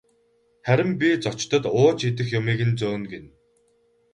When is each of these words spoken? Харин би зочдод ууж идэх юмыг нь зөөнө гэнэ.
Харин 0.69 0.91
би 1.03 1.07
зочдод 1.25 1.63
ууж 1.81 1.99
идэх 2.09 2.27
юмыг 2.39 2.59
нь 2.69 2.77
зөөнө 2.79 3.07
гэнэ. 3.11 3.29